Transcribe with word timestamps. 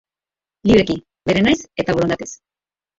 Libreki, 0.69 0.97
bere 1.31 1.47
nahiz 1.47 1.57
eta 1.85 2.01
borondatez. 2.01 2.31